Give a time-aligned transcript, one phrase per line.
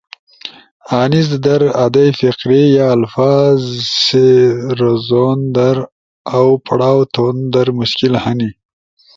[1.01, 3.61] انیز در ادئی فقرے یا الفاظ
[4.03, 4.27] سی
[4.79, 5.77] رزون در
[6.37, 8.51] اؤ پڑاؤ تھون در مشکل ہنی